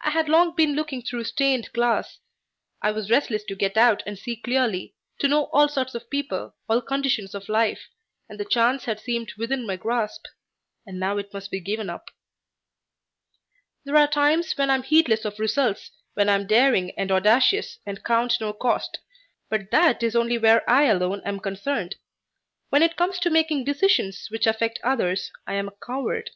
I 0.00 0.08
had 0.08 0.26
long 0.30 0.56
been 0.56 0.74
looking 0.74 1.02
through 1.02 1.24
stained 1.24 1.70
glass. 1.74 2.20
I 2.80 2.92
was 2.92 3.10
restless 3.10 3.44
to 3.44 3.54
get 3.54 3.76
out 3.76 4.02
and 4.06 4.18
see 4.18 4.36
clearly, 4.36 4.94
to 5.18 5.28
know 5.28 5.50
all 5.52 5.68
sorts 5.68 5.94
of 5.94 6.08
people, 6.08 6.54
all 6.66 6.80
conditions 6.80 7.34
of 7.34 7.46
life, 7.50 7.90
and 8.26 8.40
the 8.40 8.46
chance 8.46 8.86
had 8.86 8.98
seemed 8.98 9.34
within 9.34 9.66
my 9.66 9.76
grasp 9.76 10.24
and 10.86 10.98
now 10.98 11.18
it 11.18 11.34
must 11.34 11.50
be 11.50 11.60
given 11.60 11.90
up. 11.90 12.10
There 13.84 13.98
are 13.98 14.08
times 14.08 14.50
when 14.56 14.70
I 14.70 14.76
am 14.76 14.82
heedless 14.82 15.26
of 15.26 15.38
results, 15.38 15.90
when 16.14 16.30
I 16.30 16.36
am 16.36 16.46
daring 16.46 16.92
and 16.92 17.12
audacious 17.12 17.80
and 17.84 18.02
count 18.02 18.40
no 18.40 18.54
cost, 18.54 19.00
but 19.50 19.70
that 19.72 20.02
is 20.02 20.16
only 20.16 20.38
where 20.38 20.62
I 20.70 20.84
alone 20.84 21.20
am 21.26 21.38
concerned. 21.38 21.96
When 22.70 22.82
it 22.82 22.96
comes 22.96 23.18
to 23.18 23.28
making 23.28 23.64
decisions 23.64 24.28
which 24.30 24.46
affect 24.46 24.80
others 24.82 25.30
I 25.46 25.52
am 25.56 25.68
a 25.68 25.86
coward. 25.86 26.30